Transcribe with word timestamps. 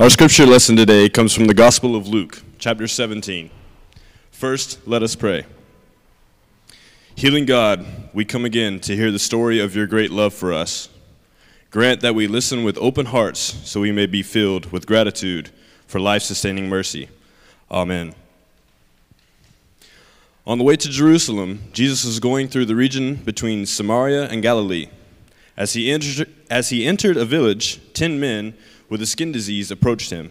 Our 0.00 0.10
scripture 0.10 0.46
lesson 0.46 0.76
today 0.76 1.08
comes 1.08 1.34
from 1.34 1.48
the 1.48 1.54
Gospel 1.54 1.96
of 1.96 2.06
Luke, 2.06 2.40
chapter 2.60 2.86
17. 2.86 3.50
First, 4.30 4.86
let 4.86 5.02
us 5.02 5.16
pray. 5.16 5.44
Healing 7.16 7.46
God, 7.46 7.84
we 8.12 8.24
come 8.24 8.44
again 8.44 8.78
to 8.80 8.94
hear 8.94 9.10
the 9.10 9.18
story 9.18 9.58
of 9.58 9.74
your 9.74 9.88
great 9.88 10.12
love 10.12 10.32
for 10.32 10.52
us. 10.52 10.88
Grant 11.72 12.00
that 12.02 12.14
we 12.14 12.28
listen 12.28 12.62
with 12.62 12.78
open 12.78 13.06
hearts 13.06 13.40
so 13.40 13.80
we 13.80 13.90
may 13.90 14.06
be 14.06 14.22
filled 14.22 14.70
with 14.70 14.86
gratitude 14.86 15.50
for 15.88 15.98
life 15.98 16.22
sustaining 16.22 16.68
mercy. 16.68 17.08
Amen. 17.68 18.14
On 20.46 20.58
the 20.58 20.64
way 20.64 20.76
to 20.76 20.88
Jerusalem, 20.88 21.64
Jesus 21.72 22.04
was 22.04 22.20
going 22.20 22.46
through 22.46 22.66
the 22.66 22.76
region 22.76 23.16
between 23.16 23.66
Samaria 23.66 24.28
and 24.28 24.42
Galilee. 24.42 24.90
As 25.56 25.72
he 25.72 25.90
entered, 25.90 26.32
as 26.48 26.68
he 26.68 26.86
entered 26.86 27.16
a 27.16 27.24
village, 27.24 27.80
ten 27.94 28.20
men 28.20 28.54
with 28.88 29.02
a 29.02 29.06
skin 29.06 29.32
disease 29.32 29.70
approached 29.70 30.10
him. 30.10 30.30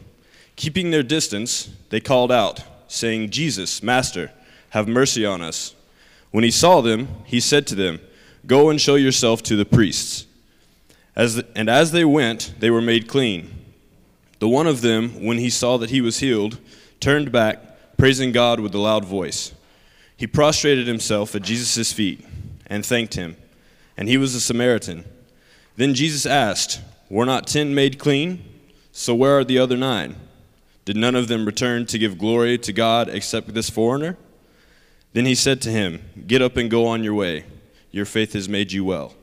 Keeping 0.56 0.92
their 0.92 1.04
distance, 1.04 1.70
they 1.90 2.00
called 2.00 2.32
out, 2.32 2.64
saying, 2.88 3.30
Jesus, 3.30 3.84
Master, 3.84 4.32
have 4.70 4.88
mercy 4.88 5.26
on 5.26 5.42
us. 5.42 5.76
When 6.32 6.44
he 6.44 6.52
saw 6.52 6.82
them, 6.82 7.08
he 7.26 7.40
said 7.40 7.68
to 7.68 7.76
them, 7.76 8.00
Go 8.46 8.70
and 8.70 8.80
show 8.80 8.96
yourself 8.96 9.44
to 9.44 9.56
the 9.56 9.66
priests. 9.66 10.26
As 11.16 11.36
the, 11.36 11.48
and 11.56 11.70
as 11.70 11.92
they 11.92 12.06
went, 12.06 12.54
they 12.60 12.70
were 12.70 12.82
made 12.82 13.08
clean. 13.08 13.52
The 14.40 14.48
one 14.48 14.68
of 14.68 14.82
them, 14.82 15.24
when 15.24 15.38
he 15.38 15.50
saw 15.50 15.78
that 15.78 15.90
he 15.90 16.02
was 16.02 16.20
healed, 16.20 16.60
turned 17.00 17.32
back, 17.32 17.98
praising 17.98 18.32
God 18.32 18.60
with 18.60 18.76
a 18.76 18.80
loud 18.80 19.04
voice. 19.04 19.54
He 20.16 20.28
prostrated 20.28 20.88
himself 20.88 21.36
at 21.36 21.42
Jesus' 21.42 21.92
feet 21.92 22.26
and 22.68 22.86
thanked 22.86 23.16
him. 23.16 23.36
And 23.98 24.08
he 24.08 24.18
was 24.18 24.36
a 24.36 24.42
Samaritan. 24.42 25.06
Then 25.76 25.94
Jesus 25.94 26.26
asked, 26.26 26.82
Were 27.10 27.26
not 27.26 27.48
ten 27.48 27.74
made 27.74 27.98
clean? 27.98 28.44
So 28.98 29.14
where 29.14 29.38
are 29.38 29.44
the 29.44 29.60
other 29.60 29.78
nine? 29.78 30.16
Did 30.84 30.98
none 30.98 31.14
of 31.14 31.28
them 31.28 31.46
return 31.46 31.86
to 31.86 32.00
give 32.00 32.18
glory 32.18 32.58
to 32.58 32.74
God 32.74 33.10
except 33.10 33.54
this 33.54 33.70
foreigner? 33.70 34.18
Then 35.14 35.28
he 35.28 35.36
said 35.36 35.62
to 35.62 35.70
him, 35.70 36.02
Get 36.26 36.42
up 36.42 36.58
and 36.58 36.68
go 36.68 36.88
on 36.88 37.04
your 37.04 37.14
way. 37.14 37.46
Your 37.92 38.06
faith 38.06 38.34
has 38.34 38.50
made 38.50 38.72
you 38.72 38.84
well. 38.84 39.14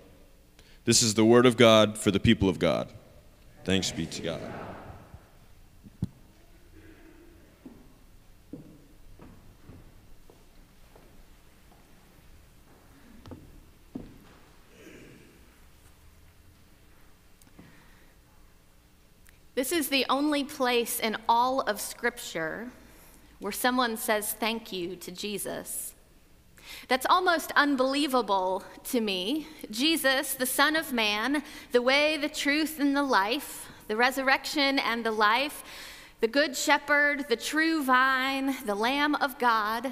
This 0.85 1.03
is 1.03 1.15
the 1.15 1.25
word 1.25 1.45
of 1.45 1.57
God 1.57 1.99
for 1.99 2.13
the 2.13 2.21
people 2.21 2.49
of 2.49 2.61
God. 2.61 2.89
Thanks 3.65 3.91
be 3.91 4.07
to 4.07 4.23
God. 4.23 4.64
This 19.65 19.73
is 19.73 19.89
the 19.89 20.05
only 20.11 20.45
place 20.45 21.01
in 21.01 21.17
all 21.27 21.63
of 21.63 21.81
Scripture 21.81 22.69
where 23.39 23.51
someone 23.51 23.97
says 23.97 24.35
thank 24.35 24.75
you 24.75 24.95
to 24.97 25.11
Jesus. 25.11 25.95
That's 26.87 27.07
almost 27.09 27.51
unbelievable 27.57 28.63
to 28.91 29.01
me. 29.01 29.47
Jesus, 29.71 30.35
the 30.35 30.45
Son 30.45 30.77
of 30.77 30.93
Man, 30.93 31.43
the 31.73 31.81
way, 31.81 32.19
the 32.19 32.29
truth, 32.29 32.79
and 32.79 32.95
the 32.95 33.03
life, 33.03 33.67
the 33.89 33.97
resurrection 33.97 34.79
and 34.79 35.03
the 35.03 35.11
life, 35.11 35.65
the 36.21 36.29
Good 36.29 36.55
Shepherd, 36.55 37.31
the 37.31 37.37
true 37.37 37.83
vine, 37.83 38.57
the 38.67 38.75
Lamb 38.75 39.15
of 39.15 39.39
God, 39.39 39.91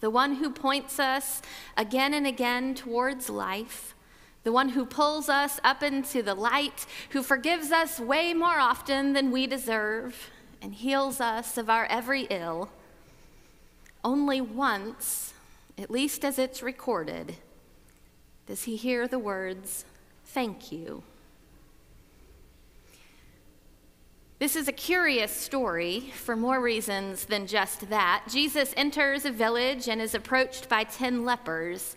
the 0.00 0.10
one 0.10 0.34
who 0.34 0.50
points 0.50 0.98
us 0.98 1.42
again 1.76 2.12
and 2.12 2.26
again 2.26 2.74
towards 2.74 3.30
life 3.30 3.94
the 4.44 4.52
one 4.52 4.70
who 4.70 4.84
pulls 4.84 5.28
us 5.28 5.60
up 5.62 5.82
into 5.82 6.22
the 6.22 6.34
light, 6.34 6.86
who 7.10 7.22
forgives 7.22 7.70
us 7.70 8.00
way 8.00 8.34
more 8.34 8.58
often 8.58 9.12
than 9.12 9.30
we 9.30 9.46
deserve, 9.46 10.30
and 10.60 10.74
heals 10.74 11.20
us 11.20 11.56
of 11.56 11.70
our 11.70 11.86
every 11.86 12.22
ill. 12.30 12.70
Only 14.04 14.40
once, 14.40 15.32
at 15.78 15.90
least 15.90 16.24
as 16.24 16.38
it's 16.38 16.62
recorded, 16.62 17.36
does 18.46 18.64
he 18.64 18.76
hear 18.76 19.06
the 19.06 19.18
words, 19.18 19.84
Thank 20.24 20.72
you. 20.72 21.02
This 24.38 24.56
is 24.56 24.66
a 24.66 24.72
curious 24.72 25.30
story 25.30 26.10
for 26.14 26.34
more 26.34 26.60
reasons 26.60 27.26
than 27.26 27.46
just 27.46 27.90
that. 27.90 28.24
Jesus 28.28 28.74
enters 28.76 29.24
a 29.24 29.30
village 29.30 29.88
and 29.88 30.00
is 30.00 30.16
approached 30.16 30.68
by 30.68 30.82
10 30.82 31.24
lepers. 31.24 31.96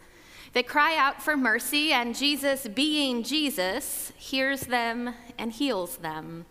They 0.55 0.63
cry 0.63 0.95
out 0.95 1.21
for 1.21 1.35
mercy, 1.35 1.91
and 1.91 2.15
Jesus, 2.15 2.65
being 2.65 3.23
Jesus, 3.23 4.13
hears 4.15 4.61
them 4.61 5.13
and 5.37 5.51
heals 5.51 5.97
them. 5.97 6.45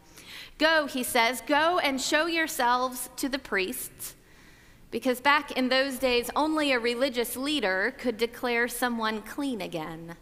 Go, 0.58 0.86
he 0.86 1.02
says, 1.02 1.42
go 1.46 1.78
and 1.78 1.98
show 1.98 2.26
yourselves 2.26 3.08
to 3.16 3.30
the 3.30 3.38
priests. 3.38 4.14
Because 4.90 5.22
back 5.22 5.52
in 5.52 5.70
those 5.70 5.98
days, 5.98 6.28
only 6.36 6.72
a 6.72 6.78
religious 6.78 7.34
leader 7.34 7.94
could 7.96 8.18
declare 8.18 8.68
someone 8.68 9.22
clean 9.22 9.62
again. 9.62 10.16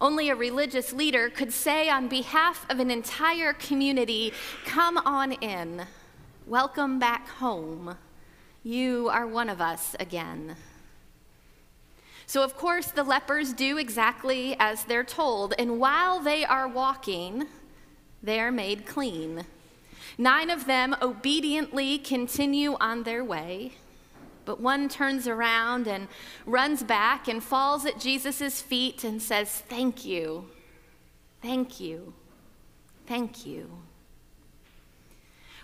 Only 0.00 0.28
a 0.28 0.34
religious 0.34 0.92
leader 0.92 1.30
could 1.30 1.52
say 1.52 1.88
on 1.88 2.08
behalf 2.08 2.66
of 2.68 2.80
an 2.80 2.90
entire 2.90 3.52
community, 3.52 4.32
Come 4.64 4.98
on 4.98 5.30
in. 5.30 5.86
Welcome 6.48 6.98
back 6.98 7.28
home. 7.28 7.96
You 8.64 9.08
are 9.10 9.28
one 9.28 9.48
of 9.48 9.60
us 9.60 9.94
again. 10.00 10.56
So, 12.32 12.42
of 12.42 12.56
course, 12.56 12.86
the 12.86 13.02
lepers 13.02 13.52
do 13.52 13.76
exactly 13.76 14.56
as 14.58 14.84
they're 14.84 15.04
told, 15.04 15.52
and 15.58 15.78
while 15.78 16.18
they 16.18 16.46
are 16.46 16.66
walking, 16.66 17.46
they 18.22 18.40
are 18.40 18.50
made 18.50 18.86
clean. 18.86 19.44
Nine 20.16 20.48
of 20.48 20.64
them 20.64 20.96
obediently 21.02 21.98
continue 21.98 22.78
on 22.80 23.02
their 23.02 23.22
way, 23.22 23.72
but 24.46 24.62
one 24.62 24.88
turns 24.88 25.28
around 25.28 25.86
and 25.86 26.08
runs 26.46 26.82
back 26.82 27.28
and 27.28 27.44
falls 27.44 27.84
at 27.84 28.00
Jesus' 28.00 28.62
feet 28.62 29.04
and 29.04 29.20
says, 29.20 29.50
Thank 29.68 30.06
you, 30.06 30.48
thank 31.42 31.80
you, 31.80 32.14
thank 33.06 33.44
you. 33.44 33.70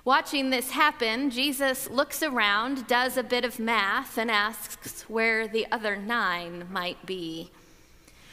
Watching 0.09 0.49
this 0.49 0.71
happen, 0.71 1.29
Jesus 1.29 1.91
looks 1.91 2.23
around, 2.23 2.87
does 2.87 3.19
a 3.19 3.23
bit 3.23 3.45
of 3.45 3.59
math, 3.59 4.17
and 4.17 4.31
asks 4.31 5.03
where 5.03 5.47
the 5.47 5.67
other 5.71 5.97
nine 5.97 6.67
might 6.71 7.05
be. 7.05 7.51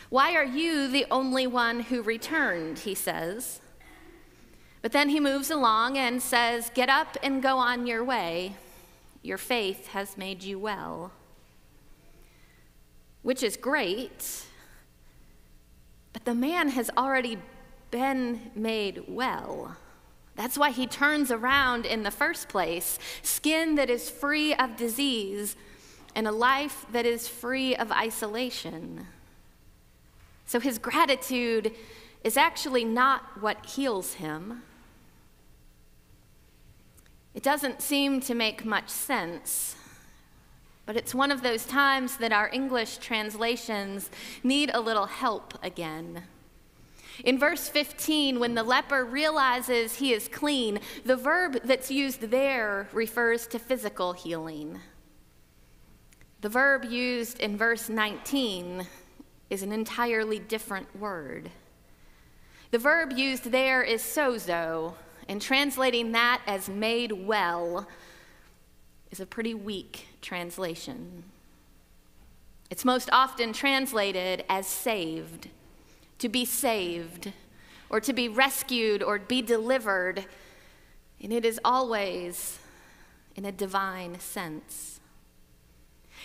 Why 0.09 0.35
are 0.35 0.45
you 0.45 0.87
the 0.87 1.05
only 1.11 1.45
one 1.47 1.81
who 1.81 2.01
returned? 2.01 2.79
He 2.79 2.95
says. 2.95 3.59
But 4.81 4.93
then 4.93 5.09
he 5.09 5.19
moves 5.19 5.51
along 5.51 5.97
and 5.97 6.21
says, 6.21 6.71
Get 6.73 6.87
up 6.87 7.17
and 7.21 7.43
go 7.43 7.57
on 7.57 7.85
your 7.85 8.05
way. 8.05 8.55
Your 9.21 9.37
faith 9.37 9.87
has 9.87 10.17
made 10.17 10.43
you 10.43 10.57
well. 10.57 11.11
Which 13.21 13.43
is 13.43 13.57
great, 13.57 14.45
but 16.13 16.23
the 16.23 16.35
man 16.35 16.69
has 16.69 16.89
already 16.97 17.37
been 17.91 18.51
made 18.55 19.03
well. 19.09 19.75
That's 20.35 20.57
why 20.57 20.71
he 20.71 20.85
turns 20.85 21.31
around 21.31 21.85
in 21.85 22.03
the 22.03 22.11
first 22.11 22.49
place 22.49 22.99
skin 23.21 23.75
that 23.75 23.89
is 23.89 24.09
free 24.09 24.53
of 24.53 24.75
disease 24.75 25.55
and 26.13 26.27
a 26.27 26.31
life 26.31 26.85
that 26.91 27.05
is 27.05 27.27
free 27.27 27.75
of 27.75 27.91
isolation. 27.91 29.07
So 30.45 30.59
his 30.59 30.77
gratitude 30.77 31.71
is 32.23 32.37
actually 32.37 32.83
not 32.83 33.41
what 33.41 33.65
heals 33.65 34.15
him. 34.15 34.63
It 37.33 37.43
doesn't 37.43 37.81
seem 37.81 38.21
to 38.21 38.33
make 38.33 38.63
much 38.63 38.89
sense, 38.89 39.75
but 40.85 40.95
it's 40.95 41.13
one 41.13 41.31
of 41.31 41.41
those 41.41 41.65
times 41.65 42.17
that 42.17 42.31
our 42.31 42.49
English 42.53 42.97
translations 42.97 44.09
need 44.43 44.71
a 44.73 44.79
little 44.79 45.05
help 45.05 45.53
again. 45.61 46.23
In 47.23 47.39
verse 47.39 47.69
15, 47.69 48.39
when 48.39 48.55
the 48.55 48.63
leper 48.63 49.05
realizes 49.05 49.95
he 49.95 50.13
is 50.13 50.27
clean, 50.27 50.79
the 51.05 51.15
verb 51.15 51.59
that's 51.63 51.89
used 51.89 52.21
there 52.21 52.89
refers 52.91 53.47
to 53.47 53.59
physical 53.59 54.13
healing. 54.13 54.79
The 56.41 56.49
verb 56.49 56.85
used 56.85 57.39
in 57.39 57.57
verse 57.57 57.89
19 57.89 58.85
is 59.49 59.63
an 59.63 59.71
entirely 59.71 60.39
different 60.39 60.93
word. 60.99 61.49
The 62.71 62.77
verb 62.77 63.13
used 63.13 63.45
there 63.45 63.81
is 63.81 64.01
sozo, 64.01 64.95
and 65.29 65.41
translating 65.41 66.11
that 66.11 66.41
as 66.45 66.67
made 66.67 67.11
well 67.11 67.87
is 69.11 69.19
a 69.19 69.25
pretty 69.25 69.53
weak 69.53 70.07
translation. 70.21 71.23
It's 72.69 72.83
most 72.83 73.09
often 73.11 73.53
translated 73.53 74.43
as 74.49 74.67
saved 74.67 75.49
to 76.19 76.29
be 76.29 76.45
saved 76.45 77.31
or 77.89 77.99
to 77.99 78.13
be 78.13 78.27
rescued 78.27 79.03
or 79.03 79.19
be 79.19 79.41
delivered, 79.41 80.25
and 81.21 81.31
it 81.31 81.45
is 81.45 81.59
always 81.63 82.59
in 83.35 83.45
a 83.45 83.51
divine 83.51 84.19
sense. 84.19 84.99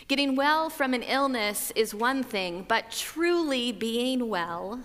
Getting 0.08 0.36
well 0.36 0.70
from 0.70 0.94
an 0.94 1.02
illness 1.02 1.72
is 1.76 1.94
one 1.94 2.22
thing, 2.22 2.64
but 2.66 2.90
truly 2.90 3.72
being 3.72 4.28
well, 4.28 4.80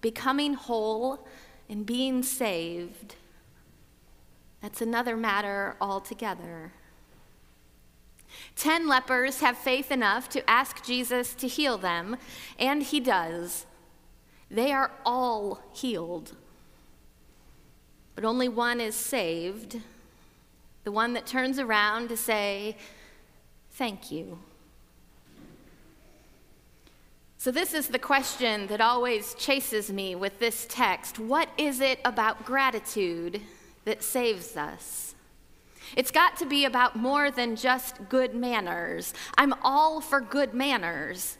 becoming 0.00 0.54
whole, 0.54 1.26
and 1.68 1.84
being 1.84 2.22
saved, 2.22 3.16
That's 4.62 4.80
another 4.80 5.16
matter 5.16 5.76
altogether. 5.80 6.72
Ten 8.56 8.88
lepers 8.88 9.40
have 9.40 9.56
faith 9.56 9.92
enough 9.92 10.28
to 10.30 10.48
ask 10.50 10.84
Jesus 10.84 11.34
to 11.34 11.46
heal 11.46 11.78
them, 11.78 12.16
and 12.58 12.82
he 12.82 12.98
does. 12.98 13.66
They 14.50 14.72
are 14.72 14.90
all 15.04 15.60
healed. 15.74 16.32
But 18.14 18.24
only 18.24 18.48
one 18.48 18.80
is 18.80 18.94
saved 18.94 19.80
the 20.86 20.92
one 20.92 21.14
that 21.14 21.26
turns 21.26 21.58
around 21.58 22.08
to 22.10 22.16
say, 22.16 22.76
Thank 23.72 24.12
you. 24.12 24.38
So, 27.38 27.50
this 27.50 27.74
is 27.74 27.88
the 27.88 27.98
question 27.98 28.68
that 28.68 28.80
always 28.80 29.34
chases 29.34 29.90
me 29.90 30.14
with 30.14 30.38
this 30.38 30.64
text. 30.70 31.18
What 31.18 31.48
is 31.58 31.80
it 31.80 31.98
about 32.04 32.46
gratitude 32.46 33.40
that 33.84 34.02
saves 34.02 34.56
us? 34.56 35.16
It's 35.96 36.12
got 36.12 36.36
to 36.38 36.46
be 36.46 36.64
about 36.64 36.94
more 36.94 37.32
than 37.32 37.56
just 37.56 38.08
good 38.08 38.34
manners. 38.34 39.12
I'm 39.36 39.54
all 39.62 40.00
for 40.00 40.20
good 40.20 40.54
manners, 40.54 41.36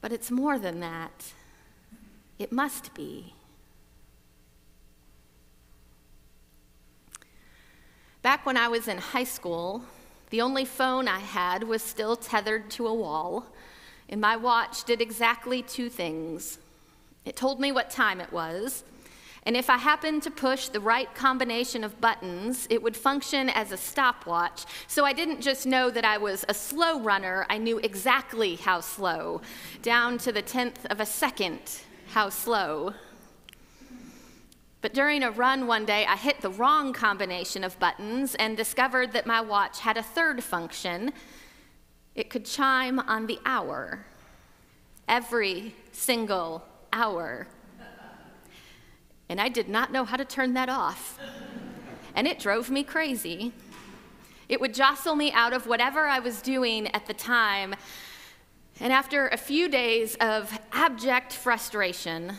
but 0.00 0.12
it's 0.12 0.30
more 0.30 0.56
than 0.58 0.78
that. 0.80 1.32
It 2.38 2.52
must 2.52 2.92
be. 2.94 3.34
Back 8.22 8.44
when 8.44 8.56
I 8.56 8.68
was 8.68 8.88
in 8.88 8.98
high 8.98 9.24
school, 9.24 9.84
the 10.30 10.40
only 10.40 10.64
phone 10.64 11.06
I 11.06 11.20
had 11.20 11.62
was 11.62 11.82
still 11.82 12.16
tethered 12.16 12.70
to 12.72 12.88
a 12.88 12.94
wall, 12.94 13.46
and 14.08 14.20
my 14.20 14.36
watch 14.36 14.84
did 14.84 15.00
exactly 15.00 15.62
two 15.62 15.88
things. 15.88 16.58
It 17.24 17.36
told 17.36 17.60
me 17.60 17.72
what 17.72 17.88
time 17.88 18.20
it 18.20 18.32
was, 18.32 18.84
and 19.44 19.56
if 19.56 19.70
I 19.70 19.76
happened 19.76 20.24
to 20.24 20.30
push 20.30 20.68
the 20.68 20.80
right 20.80 21.14
combination 21.14 21.84
of 21.84 22.00
buttons, 22.00 22.66
it 22.68 22.82
would 22.82 22.96
function 22.96 23.48
as 23.48 23.70
a 23.70 23.76
stopwatch. 23.76 24.64
So 24.88 25.04
I 25.04 25.12
didn't 25.12 25.40
just 25.40 25.64
know 25.64 25.88
that 25.90 26.04
I 26.04 26.18
was 26.18 26.44
a 26.48 26.54
slow 26.54 27.00
runner, 27.00 27.46
I 27.48 27.58
knew 27.58 27.78
exactly 27.78 28.56
how 28.56 28.80
slow, 28.80 29.40
down 29.82 30.18
to 30.18 30.32
the 30.32 30.42
tenth 30.42 30.84
of 30.86 30.98
a 30.98 31.06
second 31.06 31.60
how 32.16 32.30
slow. 32.30 32.94
But 34.80 34.94
during 34.94 35.22
a 35.22 35.30
run 35.30 35.66
one 35.66 35.84
day, 35.84 36.06
I 36.06 36.16
hit 36.16 36.40
the 36.40 36.48
wrong 36.48 36.94
combination 36.94 37.62
of 37.62 37.78
buttons 37.78 38.34
and 38.36 38.56
discovered 38.56 39.12
that 39.12 39.26
my 39.26 39.42
watch 39.42 39.80
had 39.80 39.98
a 39.98 40.02
third 40.02 40.42
function. 40.42 41.12
It 42.14 42.30
could 42.30 42.46
chime 42.46 43.00
on 43.00 43.26
the 43.26 43.38
hour, 43.44 44.06
every 45.06 45.74
single 45.92 46.64
hour. 46.90 47.48
And 49.28 49.38
I 49.38 49.50
did 49.50 49.68
not 49.68 49.92
know 49.92 50.06
how 50.06 50.16
to 50.16 50.24
turn 50.24 50.54
that 50.54 50.70
off. 50.70 51.18
And 52.14 52.26
it 52.26 52.38
drove 52.38 52.70
me 52.70 52.82
crazy. 52.82 53.52
It 54.48 54.58
would 54.58 54.72
jostle 54.72 55.16
me 55.16 55.32
out 55.32 55.52
of 55.52 55.66
whatever 55.66 56.06
I 56.06 56.20
was 56.20 56.40
doing 56.40 56.86
at 56.94 57.04
the 57.04 57.12
time. 57.12 57.74
And 58.80 58.92
after 58.92 59.28
a 59.28 59.36
few 59.36 59.68
days 59.68 60.16
of 60.16 60.56
abject 60.72 61.32
frustration, 61.32 62.34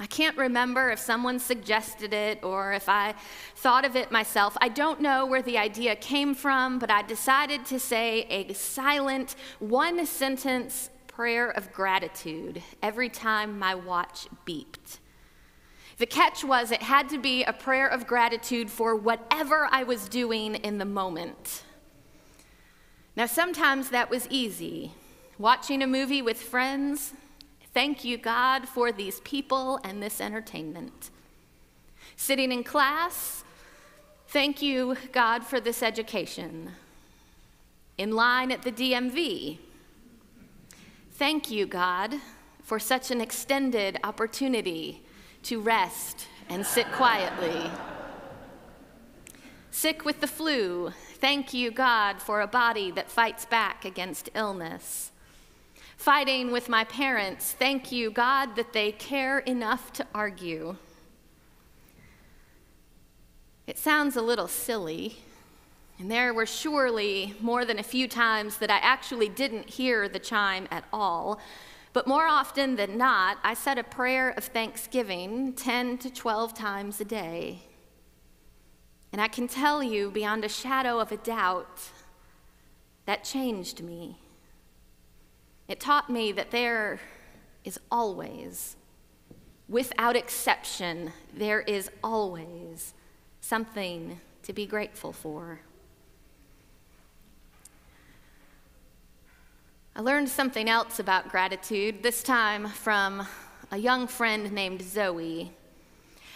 I 0.00 0.06
can't 0.06 0.36
remember 0.36 0.90
if 0.90 0.98
someone 0.98 1.38
suggested 1.38 2.12
it 2.12 2.42
or 2.42 2.72
if 2.72 2.88
I 2.88 3.14
thought 3.54 3.84
of 3.84 3.94
it 3.94 4.10
myself. 4.10 4.56
I 4.60 4.68
don't 4.68 5.00
know 5.00 5.24
where 5.24 5.42
the 5.42 5.58
idea 5.58 5.94
came 5.94 6.34
from, 6.34 6.80
but 6.80 6.90
I 6.90 7.02
decided 7.02 7.64
to 7.66 7.78
say 7.78 8.26
a 8.28 8.52
silent, 8.52 9.36
one 9.60 10.04
sentence 10.04 10.90
prayer 11.06 11.50
of 11.50 11.72
gratitude 11.72 12.60
every 12.82 13.08
time 13.08 13.60
my 13.60 13.76
watch 13.76 14.26
beeped. 14.44 14.98
The 15.98 16.06
catch 16.06 16.42
was 16.42 16.72
it 16.72 16.82
had 16.82 17.08
to 17.10 17.18
be 17.18 17.44
a 17.44 17.52
prayer 17.52 17.86
of 17.86 18.08
gratitude 18.08 18.70
for 18.70 18.96
whatever 18.96 19.68
I 19.70 19.84
was 19.84 20.08
doing 20.08 20.56
in 20.56 20.78
the 20.78 20.84
moment. 20.84 21.62
Now, 23.14 23.26
sometimes 23.26 23.90
that 23.90 24.10
was 24.10 24.26
easy. 24.30 24.94
Watching 25.42 25.82
a 25.82 25.88
movie 25.88 26.22
with 26.22 26.40
friends, 26.40 27.14
Thank 27.74 28.04
you, 28.04 28.16
God, 28.16 28.68
for 28.68 28.92
these 28.92 29.18
people 29.20 29.80
and 29.82 30.00
this 30.00 30.20
entertainment. 30.20 31.10
Sitting 32.14 32.52
in 32.52 32.62
class, 32.62 33.42
thank 34.28 34.62
you, 34.62 34.96
God, 35.10 35.44
for 35.44 35.58
this 35.58 35.82
education. 35.82 36.70
In 37.98 38.12
line 38.12 38.52
at 38.52 38.62
the 38.62 38.70
DMV, 38.70 39.58
thank 41.12 41.50
you, 41.50 41.66
God, 41.66 42.14
for 42.62 42.78
such 42.78 43.10
an 43.10 43.20
extended 43.20 43.98
opportunity 44.04 45.02
to 45.42 45.60
rest 45.60 46.28
and 46.48 46.64
sit 46.64 46.86
quietly. 46.92 47.68
Sick 49.72 50.04
with 50.04 50.20
the 50.20 50.28
flu, 50.28 50.92
thank 51.14 51.52
you, 51.52 51.72
God, 51.72 52.22
for 52.22 52.42
a 52.42 52.46
body 52.46 52.92
that 52.92 53.10
fights 53.10 53.44
back 53.44 53.84
against 53.84 54.30
illness 54.36 55.11
fighting 56.02 56.50
with 56.50 56.68
my 56.68 56.82
parents. 56.82 57.52
Thank 57.52 57.92
you, 57.92 58.10
God, 58.10 58.56
that 58.56 58.72
they 58.72 58.90
care 58.90 59.38
enough 59.38 59.92
to 59.92 60.06
argue. 60.12 60.74
It 63.68 63.78
sounds 63.78 64.16
a 64.16 64.20
little 64.20 64.48
silly, 64.48 65.18
and 66.00 66.10
there 66.10 66.34
were 66.34 66.44
surely 66.44 67.36
more 67.40 67.64
than 67.64 67.78
a 67.78 67.84
few 67.84 68.08
times 68.08 68.56
that 68.56 68.68
I 68.68 68.78
actually 68.78 69.28
didn't 69.28 69.70
hear 69.70 70.08
the 70.08 70.18
chime 70.18 70.66
at 70.72 70.82
all. 70.92 71.38
But 71.92 72.08
more 72.08 72.26
often 72.26 72.74
than 72.74 72.98
not, 72.98 73.38
I 73.44 73.54
said 73.54 73.78
a 73.78 73.84
prayer 73.84 74.30
of 74.30 74.42
thanksgiving 74.42 75.52
10 75.52 75.98
to 75.98 76.10
12 76.10 76.52
times 76.52 77.00
a 77.00 77.04
day. 77.04 77.60
And 79.12 79.20
I 79.20 79.28
can 79.28 79.46
tell 79.46 79.84
you 79.84 80.10
beyond 80.10 80.44
a 80.44 80.48
shadow 80.48 80.98
of 80.98 81.12
a 81.12 81.16
doubt, 81.16 81.80
that 83.06 83.22
changed 83.22 83.84
me. 83.84 84.16
It 85.68 85.80
taught 85.80 86.10
me 86.10 86.32
that 86.32 86.50
there 86.50 87.00
is 87.64 87.78
always, 87.90 88.76
without 89.68 90.16
exception, 90.16 91.12
there 91.32 91.60
is 91.60 91.90
always 92.02 92.94
something 93.40 94.20
to 94.42 94.52
be 94.52 94.66
grateful 94.66 95.12
for. 95.12 95.60
I 99.94 100.00
learned 100.00 100.28
something 100.28 100.68
else 100.68 100.98
about 100.98 101.28
gratitude, 101.28 102.02
this 102.02 102.22
time 102.22 102.66
from 102.66 103.26
a 103.70 103.76
young 103.76 104.06
friend 104.06 104.50
named 104.50 104.82
Zoe. 104.82 105.52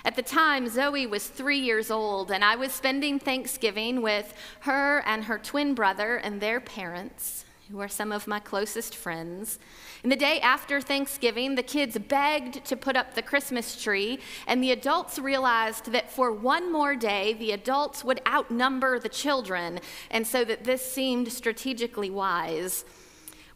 At 0.04 0.14
the 0.14 0.22
time, 0.22 0.68
Zoe 0.68 1.06
was 1.06 1.26
three 1.26 1.58
years 1.58 1.90
old, 1.90 2.30
and 2.30 2.44
I 2.44 2.54
was 2.54 2.72
spending 2.72 3.18
Thanksgiving 3.18 4.02
with 4.02 4.34
her 4.60 5.02
and 5.06 5.24
her 5.24 5.38
twin 5.38 5.74
brother 5.74 6.16
and 6.16 6.40
their 6.40 6.60
parents 6.60 7.45
who 7.70 7.80
are 7.80 7.88
some 7.88 8.12
of 8.12 8.26
my 8.26 8.38
closest 8.38 8.94
friends. 8.94 9.58
And 10.02 10.12
the 10.12 10.16
day 10.16 10.40
after 10.40 10.80
Thanksgiving, 10.80 11.54
the 11.54 11.62
kids 11.62 11.98
begged 11.98 12.64
to 12.64 12.76
put 12.76 12.96
up 12.96 13.14
the 13.14 13.22
Christmas 13.22 13.82
tree, 13.82 14.20
and 14.46 14.62
the 14.62 14.70
adults 14.70 15.18
realized 15.18 15.92
that 15.92 16.10
for 16.10 16.30
one 16.30 16.72
more 16.72 16.94
day, 16.94 17.32
the 17.32 17.52
adults 17.52 18.04
would 18.04 18.20
outnumber 18.26 18.98
the 18.98 19.08
children, 19.08 19.80
and 20.10 20.26
so 20.26 20.44
that 20.44 20.64
this 20.64 20.82
seemed 20.82 21.32
strategically 21.32 22.10
wise. 22.10 22.84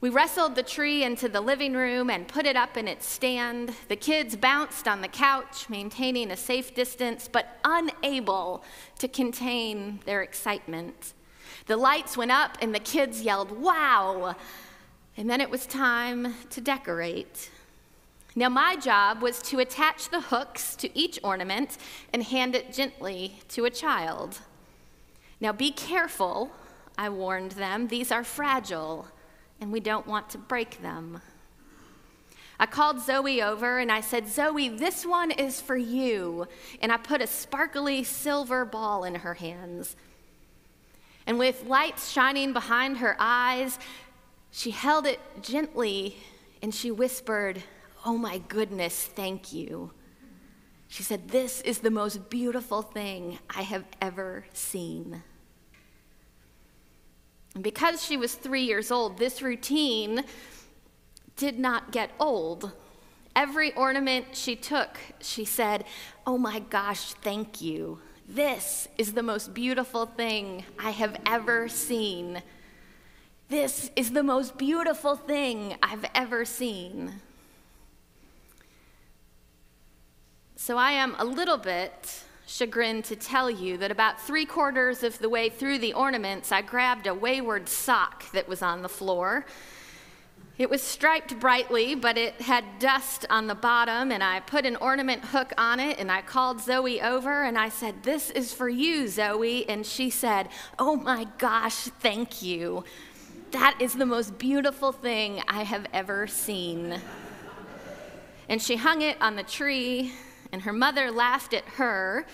We 0.00 0.08
wrestled 0.08 0.54
the 0.54 0.62
tree 0.62 1.04
into 1.04 1.28
the 1.28 1.42
living 1.42 1.74
room 1.74 2.08
and 2.08 2.26
put 2.26 2.46
it 2.46 2.56
up 2.56 2.78
in 2.78 2.88
its 2.88 3.06
stand. 3.06 3.74
The 3.88 3.96
kids 3.96 4.34
bounced 4.34 4.88
on 4.88 5.02
the 5.02 5.08
couch, 5.08 5.68
maintaining 5.68 6.30
a 6.30 6.38
safe 6.38 6.74
distance, 6.74 7.28
but 7.30 7.58
unable 7.64 8.64
to 8.98 9.08
contain 9.08 10.00
their 10.06 10.22
excitement. 10.22 11.12
The 11.66 11.76
lights 11.76 12.16
went 12.16 12.30
up 12.30 12.58
and 12.60 12.74
the 12.74 12.80
kids 12.80 13.22
yelled, 13.22 13.50
Wow! 13.50 14.34
And 15.16 15.28
then 15.28 15.40
it 15.40 15.50
was 15.50 15.66
time 15.66 16.34
to 16.50 16.60
decorate. 16.60 17.50
Now, 18.36 18.48
my 18.48 18.76
job 18.76 19.22
was 19.22 19.42
to 19.42 19.58
attach 19.58 20.08
the 20.08 20.20
hooks 20.20 20.76
to 20.76 20.96
each 20.96 21.18
ornament 21.22 21.78
and 22.12 22.22
hand 22.22 22.54
it 22.54 22.72
gently 22.72 23.40
to 23.48 23.64
a 23.64 23.70
child. 23.70 24.38
Now, 25.40 25.52
be 25.52 25.72
careful, 25.72 26.52
I 26.96 27.08
warned 27.08 27.52
them. 27.52 27.88
These 27.88 28.12
are 28.12 28.22
fragile, 28.22 29.08
and 29.60 29.72
we 29.72 29.80
don't 29.80 30.06
want 30.06 30.30
to 30.30 30.38
break 30.38 30.80
them. 30.80 31.20
I 32.60 32.66
called 32.66 33.00
Zoe 33.00 33.40
over 33.40 33.78
and 33.78 33.90
I 33.90 34.02
said, 34.02 34.28
Zoe, 34.28 34.68
this 34.68 35.06
one 35.06 35.30
is 35.30 35.62
for 35.62 35.78
you. 35.78 36.46
And 36.82 36.92
I 36.92 36.98
put 36.98 37.22
a 37.22 37.26
sparkly 37.26 38.04
silver 38.04 38.66
ball 38.66 39.04
in 39.04 39.14
her 39.14 39.32
hands. 39.32 39.96
And 41.26 41.38
with 41.38 41.64
lights 41.66 42.10
shining 42.10 42.52
behind 42.52 42.98
her 42.98 43.16
eyes, 43.18 43.78
she 44.50 44.70
held 44.70 45.06
it 45.06 45.20
gently 45.42 46.16
and 46.62 46.74
she 46.74 46.90
whispered, 46.90 47.62
Oh 48.04 48.16
my 48.16 48.38
goodness, 48.48 49.06
thank 49.06 49.52
you. 49.52 49.92
She 50.88 51.02
said, 51.02 51.28
This 51.28 51.60
is 51.60 51.78
the 51.78 51.90
most 51.90 52.30
beautiful 52.30 52.82
thing 52.82 53.38
I 53.48 53.62
have 53.62 53.84
ever 54.00 54.46
seen. 54.52 55.22
And 57.54 57.64
because 57.64 58.04
she 58.04 58.16
was 58.16 58.34
three 58.34 58.62
years 58.62 58.90
old, 58.90 59.18
this 59.18 59.42
routine 59.42 60.24
did 61.36 61.58
not 61.58 61.92
get 61.92 62.10
old. 62.18 62.72
Every 63.34 63.72
ornament 63.74 64.26
she 64.32 64.56
took, 64.56 64.98
she 65.20 65.44
said, 65.44 65.84
Oh 66.26 66.38
my 66.38 66.58
gosh, 66.58 67.14
thank 67.14 67.62
you. 67.62 68.00
This 68.32 68.86
is 68.96 69.14
the 69.14 69.24
most 69.24 69.54
beautiful 69.54 70.06
thing 70.06 70.64
I 70.78 70.90
have 70.90 71.20
ever 71.26 71.68
seen. 71.68 72.40
This 73.48 73.90
is 73.96 74.12
the 74.12 74.22
most 74.22 74.56
beautiful 74.56 75.16
thing 75.16 75.76
I've 75.82 76.04
ever 76.14 76.44
seen. 76.44 77.14
So 80.54 80.78
I 80.78 80.92
am 80.92 81.16
a 81.18 81.24
little 81.24 81.56
bit 81.56 82.22
chagrined 82.46 83.04
to 83.06 83.16
tell 83.16 83.50
you 83.50 83.76
that 83.78 83.90
about 83.90 84.20
three 84.20 84.46
quarters 84.46 85.02
of 85.02 85.18
the 85.18 85.28
way 85.28 85.48
through 85.48 85.78
the 85.78 85.94
ornaments, 85.94 86.52
I 86.52 86.62
grabbed 86.62 87.08
a 87.08 87.14
wayward 87.14 87.68
sock 87.68 88.30
that 88.30 88.46
was 88.46 88.62
on 88.62 88.82
the 88.82 88.88
floor. 88.88 89.44
It 90.60 90.68
was 90.68 90.82
striped 90.82 91.40
brightly, 91.40 91.94
but 91.94 92.18
it 92.18 92.38
had 92.42 92.78
dust 92.78 93.24
on 93.30 93.46
the 93.46 93.54
bottom, 93.54 94.12
and 94.12 94.22
I 94.22 94.40
put 94.40 94.66
an 94.66 94.76
ornament 94.76 95.24
hook 95.24 95.54
on 95.56 95.80
it, 95.80 95.98
and 95.98 96.12
I 96.12 96.20
called 96.20 96.60
Zoe 96.60 97.00
over, 97.00 97.44
and 97.44 97.56
I 97.56 97.70
said, 97.70 98.02
This 98.02 98.28
is 98.28 98.52
for 98.52 98.68
you, 98.68 99.08
Zoe. 99.08 99.66
And 99.70 99.86
she 99.86 100.10
said, 100.10 100.50
Oh 100.78 100.96
my 100.96 101.26
gosh, 101.38 101.84
thank 102.02 102.42
you. 102.42 102.84
That 103.52 103.74
is 103.80 103.94
the 103.94 104.04
most 104.04 104.36
beautiful 104.36 104.92
thing 104.92 105.42
I 105.48 105.62
have 105.62 105.86
ever 105.94 106.26
seen. 106.26 107.00
And 108.46 108.60
she 108.60 108.76
hung 108.76 109.00
it 109.00 109.16
on 109.18 109.36
the 109.36 109.42
tree, 109.42 110.12
and 110.52 110.60
her 110.60 110.74
mother 110.74 111.10
laughed 111.10 111.54
at 111.54 111.64
her 111.64 112.26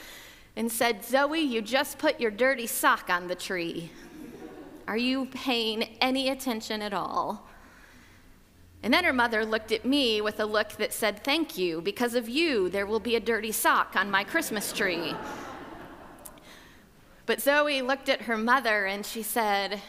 and 0.57 0.73
said, 0.73 1.05
Zoe, 1.05 1.39
you 1.39 1.63
just 1.63 1.97
put 1.99 2.19
your 2.19 2.33
dirty 2.33 2.67
sock 2.67 3.09
on 3.09 3.29
the 3.29 3.37
tree. 3.37 3.93
Are 4.89 4.97
you 4.97 5.27
paying 5.27 5.85
any 6.01 6.29
attention 6.29 6.83
at 6.83 6.93
all? 6.93 7.47
And 8.83 8.93
then 8.93 9.05
her 9.05 9.13
mother 9.13 9.45
looked 9.45 9.73
at 9.73 9.85
me 9.85 10.21
with 10.21 10.39
a 10.39 10.45
look 10.45 10.73
that 10.73 10.93
said, 10.93 11.25
Thank 11.25 11.59
you. 11.59 11.81
Because 11.81 12.15
of 12.15 12.29
you, 12.29 12.69
there 12.69 12.87
will 12.87 13.01
be 13.01 13.17
a 13.17 13.21
dirty 13.21 13.53
sock 13.53 13.95
on 13.97 14.11
my 14.11 14.23
Christmas 14.23 14.73
tree. 14.73 15.15
But 17.25 17.41
Zoe 17.41 17.83
looked 17.83 18.09
at 18.09 18.23
her 18.23 18.37
mother 18.37 18.87
and 18.87 19.05
she 19.05 19.23
said, 19.23 19.81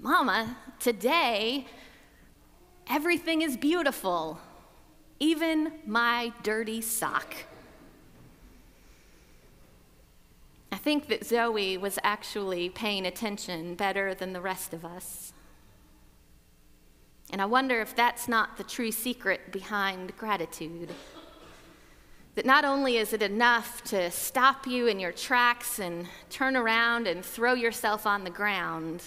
Mama, 0.00 0.56
today, 0.80 1.66
everything 2.88 3.42
is 3.42 3.56
beautiful 3.56 4.40
even 5.20 5.72
my 5.86 6.32
dirty 6.42 6.80
sock. 6.80 7.34
I 10.70 10.76
think 10.76 11.08
that 11.08 11.24
Zoe 11.24 11.76
was 11.76 11.98
actually 12.02 12.68
paying 12.68 13.06
attention 13.06 13.74
better 13.74 14.14
than 14.14 14.32
the 14.32 14.40
rest 14.40 14.72
of 14.72 14.84
us. 14.84 15.32
And 17.30 17.42
I 17.42 17.44
wonder 17.44 17.80
if 17.80 17.94
that's 17.94 18.26
not 18.26 18.56
the 18.56 18.64
true 18.64 18.90
secret 18.90 19.52
behind 19.52 20.16
gratitude. 20.16 20.90
That 22.34 22.46
not 22.46 22.64
only 22.64 22.96
is 22.96 23.12
it 23.12 23.20
enough 23.20 23.82
to 23.84 24.10
stop 24.10 24.66
you 24.66 24.86
in 24.86 24.98
your 24.98 25.12
tracks 25.12 25.78
and 25.78 26.06
turn 26.30 26.56
around 26.56 27.06
and 27.06 27.24
throw 27.24 27.52
yourself 27.52 28.06
on 28.06 28.24
the 28.24 28.30
ground, 28.30 29.02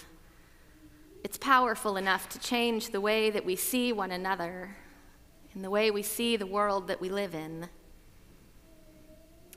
it's 1.24 1.38
powerful 1.38 1.98
enough 1.98 2.30
to 2.30 2.40
change 2.40 2.90
the 2.90 3.02
way 3.02 3.30
that 3.30 3.46
we 3.46 3.56
see 3.56 3.94
one 3.94 4.12
another 4.12 4.76
and 5.54 5.64
the 5.64 5.70
way 5.70 5.92
we 5.92 6.04
see 6.04 6.36
the 6.36 6.46
world 6.46 6.88
that 6.88 7.02
we 7.02 7.10
live 7.10 7.34
in. 7.34 7.70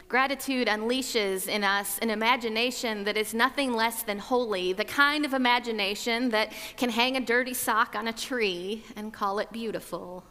Gratitude 0.08 0.68
unleashes 0.68 1.48
in 1.48 1.64
us 1.64 1.98
an 2.00 2.10
imagination 2.10 3.04
that 3.04 3.16
is 3.16 3.34
nothing 3.34 3.72
less 3.72 4.02
than 4.02 4.18
holy, 4.18 4.72
the 4.72 4.84
kind 4.84 5.24
of 5.24 5.32
imagination 5.32 6.30
that 6.30 6.52
can 6.76 6.90
hang 6.90 7.16
a 7.16 7.20
dirty 7.20 7.54
sock 7.54 7.96
on 7.96 8.06
a 8.06 8.12
tree 8.12 8.84
and 8.96 9.12
call 9.12 9.38
it 9.38 9.50
beautiful. 9.50 10.24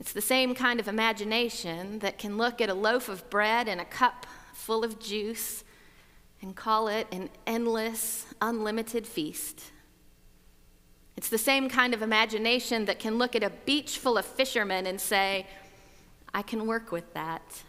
It's 0.00 0.12
the 0.12 0.20
same 0.20 0.54
kind 0.54 0.80
of 0.80 0.88
imagination 0.88 2.00
that 2.00 2.18
can 2.18 2.36
look 2.36 2.60
at 2.60 2.68
a 2.68 2.74
loaf 2.74 3.08
of 3.08 3.30
bread 3.30 3.68
and 3.68 3.80
a 3.80 3.84
cup 3.84 4.26
full 4.52 4.82
of 4.82 4.98
juice 4.98 5.62
and 6.42 6.56
call 6.56 6.88
it 6.88 7.06
an 7.12 7.30
endless, 7.46 8.26
unlimited 8.40 9.06
feast. 9.06 9.62
It's 11.16 11.28
the 11.28 11.38
same 11.38 11.68
kind 11.68 11.94
of 11.94 12.02
imagination 12.02 12.86
that 12.86 12.98
can 12.98 13.16
look 13.16 13.36
at 13.36 13.44
a 13.44 13.50
beach 13.50 13.98
full 13.98 14.18
of 14.18 14.26
fishermen 14.26 14.88
and 14.88 15.00
say, 15.00 15.46
I 16.34 16.42
can 16.42 16.66
work 16.66 16.90
with 16.90 17.14
that. 17.14 17.62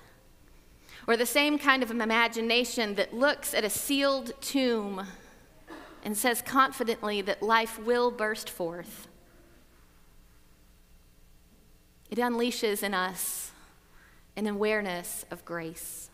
Or 1.08 1.18
the 1.18 1.26
same 1.26 1.60
kind 1.60 1.84
of 1.84 1.92
imagination 1.92 2.96
that 2.96 3.14
looks 3.14 3.54
at 3.54 3.64
a 3.64 3.70
sealed 3.70 4.34
tomb 4.42 5.06
and 6.04 6.18
says 6.18 6.42
confidently 6.42 7.22
that 7.22 7.42
life 7.42 7.80
will 7.80 8.12
burst 8.12 8.50
forth. 8.50 9.08
It 12.10 12.20
unleashes 12.20 12.84
in 12.84 12.94
us 12.94 13.52
an 14.36 14.48
awareness 14.48 15.26
of 15.32 15.44
grace. 15.46 16.10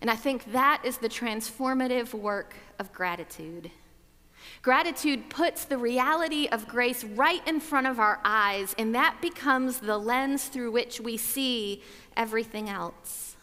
And 0.00 0.10
I 0.10 0.16
think 0.16 0.52
that 0.52 0.82
is 0.84 0.98
the 0.98 1.08
transformative 1.08 2.12
work 2.12 2.54
of 2.78 2.92
gratitude. 2.92 3.70
Gratitude 4.62 5.28
puts 5.28 5.64
the 5.64 5.76
reality 5.76 6.46
of 6.46 6.68
grace 6.68 7.02
right 7.02 7.46
in 7.48 7.58
front 7.58 7.88
of 7.88 7.98
our 7.98 8.20
eyes, 8.24 8.76
and 8.78 8.94
that 8.94 9.20
becomes 9.20 9.80
the 9.80 9.98
lens 9.98 10.44
through 10.46 10.70
which 10.70 11.00
we 11.00 11.16
see 11.16 11.82
everything 12.16 12.68
else. 12.68 13.36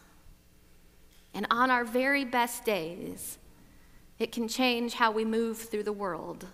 And 1.34 1.46
on 1.50 1.70
our 1.70 1.84
very 1.84 2.24
best 2.24 2.64
days, 2.64 3.36
it 4.18 4.32
can 4.32 4.48
change 4.48 4.94
how 4.94 5.10
we 5.10 5.26
move 5.26 5.58
through 5.58 5.82
the 5.82 5.92
world. 5.92 6.46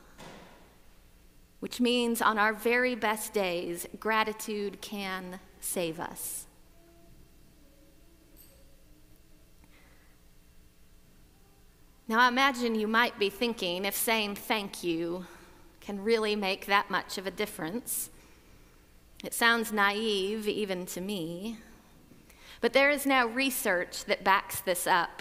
Which 1.60 1.80
means 1.80 2.20
on 2.20 2.36
our 2.36 2.52
very 2.52 2.96
best 2.96 3.32
days, 3.32 3.86
gratitude 4.00 4.80
can 4.80 5.38
save 5.60 6.00
us. 6.00 6.45
Now, 12.08 12.20
I 12.20 12.28
imagine 12.28 12.76
you 12.76 12.86
might 12.86 13.18
be 13.18 13.30
thinking 13.30 13.84
if 13.84 13.96
saying 13.96 14.36
thank 14.36 14.84
you 14.84 15.26
can 15.80 16.04
really 16.04 16.36
make 16.36 16.66
that 16.66 16.88
much 16.88 17.18
of 17.18 17.26
a 17.26 17.32
difference. 17.32 18.10
It 19.24 19.34
sounds 19.34 19.72
naive, 19.72 20.46
even 20.46 20.86
to 20.86 21.00
me. 21.00 21.56
But 22.60 22.72
there 22.72 22.90
is 22.90 23.06
now 23.06 23.26
research 23.26 24.04
that 24.04 24.22
backs 24.22 24.60
this 24.60 24.86
up. 24.86 25.20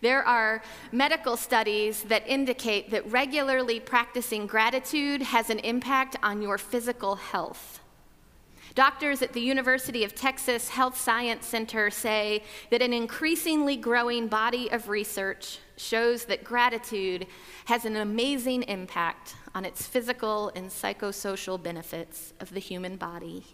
There 0.00 0.24
are 0.24 0.62
medical 0.90 1.36
studies 1.36 2.02
that 2.04 2.26
indicate 2.26 2.90
that 2.90 3.08
regularly 3.08 3.78
practicing 3.78 4.48
gratitude 4.48 5.22
has 5.22 5.48
an 5.48 5.60
impact 5.60 6.16
on 6.24 6.42
your 6.42 6.58
physical 6.58 7.14
health. 7.14 7.80
Doctors 8.76 9.22
at 9.22 9.32
the 9.32 9.40
University 9.40 10.04
of 10.04 10.14
Texas 10.14 10.68
Health 10.68 11.00
Science 11.00 11.46
Center 11.46 11.88
say 11.88 12.42
that 12.68 12.82
an 12.82 12.92
increasingly 12.92 13.74
growing 13.74 14.28
body 14.28 14.70
of 14.70 14.90
research 14.90 15.60
shows 15.78 16.26
that 16.26 16.44
gratitude 16.44 17.26
has 17.64 17.86
an 17.86 17.96
amazing 17.96 18.64
impact 18.64 19.34
on 19.54 19.64
its 19.64 19.86
physical 19.86 20.52
and 20.54 20.68
psychosocial 20.68 21.60
benefits 21.60 22.34
of 22.38 22.50
the 22.50 22.60
human 22.60 22.96
body. 22.96 23.46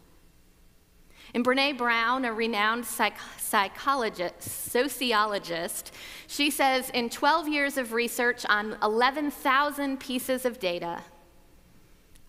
And 1.35 1.45
Brene 1.45 1.79
Brown, 1.79 2.25
a 2.25 2.33
renowned 2.33 2.85
psych- 2.85 3.15
psychologist, 3.39 4.43
sociologist, 4.43 5.93
she 6.27 6.51
says 6.51 6.91
in 6.91 7.09
12 7.09 7.47
years 7.47 7.77
of 7.77 7.93
research 7.93 8.45
on 8.49 8.77
11,000 8.83 10.01
pieces 10.01 10.45
of 10.45 10.59
data, 10.59 11.03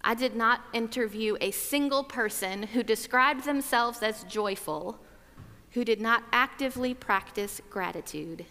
I 0.04 0.14
did 0.16 0.36
not 0.36 0.62
interview 0.74 1.38
a 1.40 1.52
single 1.52 2.04
person 2.04 2.64
who 2.64 2.84
described 2.84 3.46
themselves 3.46 4.04
as 4.04 4.24
joyful 4.26 5.00
who 5.74 5.84
did 5.84 6.00
not 6.00 6.24
actively 6.32 6.94
practice 6.94 7.60
gratitude. 7.70 8.46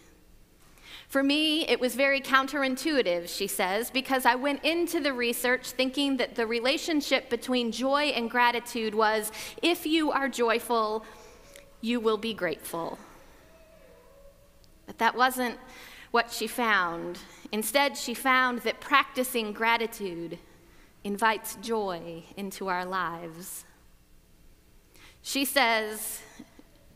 For 1.08 1.22
me, 1.22 1.66
it 1.68 1.78
was 1.78 1.94
very 1.94 2.20
counterintuitive, 2.20 3.28
she 3.28 3.46
says, 3.46 3.90
because 3.90 4.26
I 4.26 4.34
went 4.34 4.64
into 4.64 4.98
the 4.98 5.12
research 5.12 5.70
thinking 5.70 6.16
that 6.16 6.34
the 6.34 6.46
relationship 6.46 7.30
between 7.30 7.70
joy 7.70 8.04
and 8.16 8.30
gratitude 8.30 8.94
was 8.94 9.30
if 9.62 9.86
you 9.86 10.10
are 10.10 10.28
joyful, 10.28 11.04
you 11.80 12.00
will 12.00 12.16
be 12.16 12.34
grateful. 12.34 12.98
But 14.86 14.98
that 14.98 15.14
wasn't 15.14 15.58
what 16.10 16.32
she 16.32 16.46
found. 16.46 17.18
Instead, 17.52 17.96
she 17.96 18.14
found 18.14 18.60
that 18.60 18.80
practicing 18.80 19.52
gratitude 19.52 20.38
invites 21.04 21.56
joy 21.56 22.24
into 22.36 22.68
our 22.68 22.84
lives. 22.84 23.64
She 25.22 25.44
says, 25.44 26.20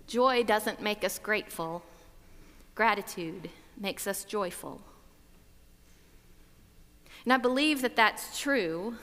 Joy 0.06 0.44
doesn't 0.44 0.80
make 0.80 1.02
us 1.02 1.18
grateful, 1.18 1.82
gratitude 2.74 3.50
makes 3.76 4.06
us 4.06 4.24
joyful. 4.24 4.80
And 7.24 7.32
I 7.32 7.38
believe 7.38 7.82
that 7.82 7.96
that's 7.96 8.38
true 8.38 8.96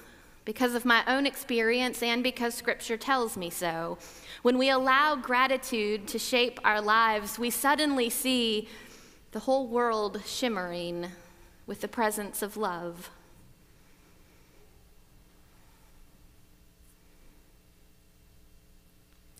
because 0.46 0.76
of 0.76 0.86
my 0.86 1.04
own 1.08 1.26
experience 1.26 2.02
and 2.02 2.24
because 2.24 2.54
Scripture 2.54 2.98
tells 2.98 3.36
me 3.36 3.50
so. 3.50 3.98
When 4.42 4.58
we 4.58 4.70
allow 4.70 5.16
gratitude 5.16 6.08
to 6.08 6.20
shape 6.20 6.60
our 6.64 6.82
lives, 6.82 7.38
we 7.38 7.50
suddenly 7.50 8.10
see 8.10 8.70
the 9.32 9.40
whole 9.40 9.68
world 9.68 10.22
shimmering 10.26 11.08
with 11.66 11.82
the 11.82 11.88
presence 11.88 12.42
of 12.42 12.56
love. 12.56 13.10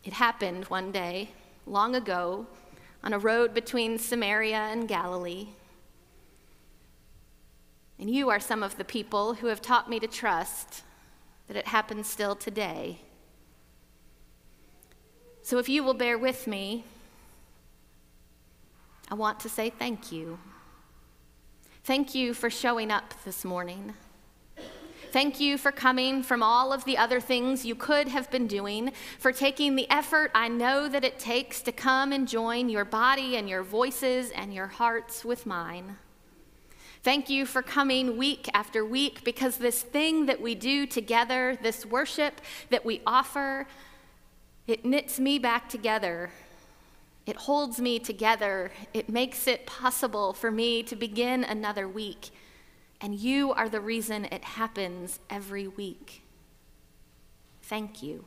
It 0.04 0.14
happened 0.14 0.66
one 0.66 0.92
day, 0.92 1.30
long 1.66 1.96
ago, 1.96 2.46
on 3.04 3.14
a 3.14 3.20
road 3.20 3.54
between 3.54 3.98
Samaria 3.98 4.58
and 4.58 4.88
Galilee. 4.88 5.48
And 8.00 8.10
you 8.10 8.30
are 8.30 8.40
some 8.40 8.64
of 8.64 8.78
the 8.78 8.84
people 8.84 9.36
who 9.36 9.48
have 9.48 9.62
taught 9.62 9.90
me 9.90 10.00
to 10.00 10.08
trust 10.08 10.84
that 11.48 11.56
it 11.56 11.68
happens 11.68 12.10
still 12.10 12.36
today. 12.36 13.00
So 15.42 15.58
if 15.58 15.70
you 15.70 15.84
will 15.84 15.94
bear 15.94 16.18
with 16.18 16.48
me, 16.48 16.86
I 19.12 19.16
want 19.16 19.40
to 19.42 19.50
say 19.50 19.70
thank 19.70 20.12
you. 20.12 20.40
Thank 21.84 22.16
you 22.16 22.34
for 22.34 22.50
showing 22.50 22.92
up 22.92 23.14
this 23.26 23.44
morning. 23.44 23.94
Thank 25.14 25.40
you 25.40 25.60
for 25.60 25.72
coming 25.72 26.24
from 26.24 26.42
all 26.42 26.74
of 26.74 26.86
the 26.86 26.98
other 26.98 27.20
things 27.20 27.64
you 27.64 27.76
could 27.76 28.08
have 28.08 28.32
been 28.32 28.48
doing, 28.48 28.92
for 29.20 29.32
taking 29.32 29.76
the 29.76 29.88
effort 29.92 30.32
I 30.34 30.48
know 30.48 30.90
that 30.90 31.04
it 31.04 31.20
takes 31.20 31.62
to 31.62 31.72
come 31.72 32.12
and 32.12 32.28
join 32.28 32.68
your 32.68 32.84
body 32.84 33.38
and 33.38 33.48
your 33.48 33.62
voices 33.62 34.32
and 34.32 34.52
your 34.52 34.66
hearts 34.66 35.24
with 35.24 35.46
mine. 35.46 35.98
Thank 37.04 37.30
you 37.30 37.46
for 37.46 37.62
coming 37.62 38.18
week 38.18 38.50
after 38.56 38.84
week 38.84 39.24
because 39.24 39.58
this 39.58 39.84
thing 39.84 40.26
that 40.26 40.42
we 40.42 40.56
do 40.56 40.88
together, 40.88 41.60
this 41.62 41.86
worship 41.86 42.42
that 42.72 42.84
we 42.84 43.00
offer, 43.06 43.68
it 44.66 44.84
knits 44.84 45.20
me 45.20 45.38
back 45.38 45.70
together. 45.70 46.32
It 47.28 47.36
holds 47.36 47.80
me 47.80 48.00
together. 48.00 48.72
It 48.96 49.10
makes 49.10 49.46
it 49.46 49.68
possible 49.68 50.34
for 50.34 50.50
me 50.50 50.82
to 50.82 50.96
begin 50.96 51.44
another 51.44 51.88
week 51.88 52.32
and 53.04 53.14
you 53.14 53.52
are 53.52 53.68
the 53.68 53.82
reason 53.82 54.24
it 54.24 54.46
happens 54.46 55.20
every 55.30 55.68
week. 55.68 56.24
Thank 57.64 58.02
you. 58.02 58.24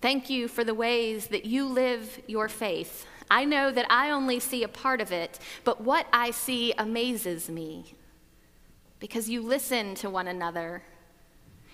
Thank 0.00 0.30
you 0.30 0.46
for 0.46 0.62
the 0.62 0.74
ways 0.74 1.26
that 1.26 1.44
you 1.44 1.66
live 1.66 2.22
your 2.28 2.48
faith. 2.48 3.04
I 3.28 3.44
know 3.44 3.72
that 3.72 3.90
I 3.90 4.10
only 4.10 4.38
see 4.38 4.62
a 4.62 4.68
part 4.68 5.00
of 5.00 5.10
it, 5.10 5.40
but 5.64 5.80
what 5.80 6.06
I 6.12 6.30
see 6.30 6.72
amazes 6.78 7.50
me 7.50 7.94
because 9.00 9.28
you 9.28 9.42
listen 9.42 9.96
to 9.96 10.08
one 10.08 10.28
another. 10.28 10.82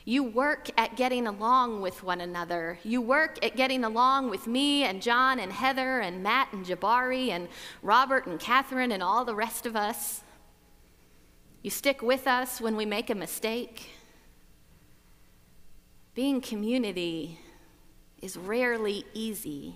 You 0.07 0.23
work 0.23 0.71
at 0.79 0.97
getting 0.97 1.27
along 1.27 1.83
with 1.83 2.03
one 2.03 2.21
another. 2.23 2.79
You 2.83 3.03
work 3.03 3.45
at 3.45 3.57
getting 3.57 3.85
along 3.85 4.31
with 4.31 4.47
me 4.47 4.85
and 4.85 5.03
John 5.03 5.39
and 5.39 5.53
Heather 5.53 6.01
and 6.01 6.23
Matt 6.23 6.53
and 6.53 6.65
Jabari 6.65 7.29
and 7.29 7.49
Robert 7.83 8.27
and 8.27 8.41
Catherine 8.41 8.93
and 8.93 9.03
all 9.03 9.25
the 9.25 9.35
rest 9.35 9.67
of 9.67 9.77
us. 9.77 10.23
You 11.67 11.71
stick 11.71 12.01
with 12.01 12.29
us 12.29 12.61
when 12.61 12.77
we 12.77 12.87
make 12.87 13.11
a 13.11 13.15
mistake. 13.17 13.91
Being 16.15 16.41
community 16.41 17.41
is 18.23 18.37
rarely 18.37 19.05
easy, 19.15 19.75